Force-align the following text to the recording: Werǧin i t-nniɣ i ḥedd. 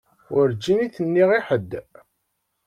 Werǧin 0.31 0.83
i 0.85 0.87
t-nniɣ 0.89 1.29
i 1.37 1.39
ḥedd. 1.47 1.71